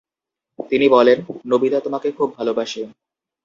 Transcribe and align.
তিনি 0.59 0.87
বলেন, 0.89 1.17
নোবিতা 1.45 1.79
তোমাকে 1.79 2.07
খুব 2.11 2.29
ভালোবাসে। 2.37 2.81